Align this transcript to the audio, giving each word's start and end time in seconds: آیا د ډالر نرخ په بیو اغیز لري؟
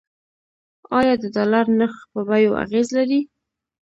آیا 0.99 1.13
د 1.21 1.23
ډالر 1.35 1.65
نرخ 1.79 1.97
په 2.11 2.19
بیو 2.27 2.51
اغیز 2.63 2.87
لري؟ 2.97 3.21